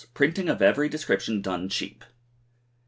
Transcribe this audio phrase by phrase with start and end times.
[0.15, 2.03] Printing of every description done cheap.